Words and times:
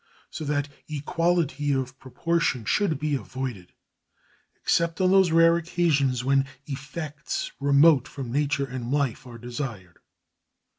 So 0.31 0.43
that 0.45 0.67
equality 0.89 1.73
of 1.73 1.99
proportion 1.99 2.65
should 2.65 2.97
be 2.97 3.13
avoided 3.13 3.71
except 4.55 4.99
on 4.99 5.11
those 5.11 5.29
rare 5.29 5.57
occasions 5.57 6.23
when 6.23 6.47
effects 6.65 7.51
remote 7.59 8.07
from 8.07 8.31
nature 8.31 8.65
and 8.65 8.89
life 8.89 9.27
are 9.27 9.37
desired. 9.37 9.99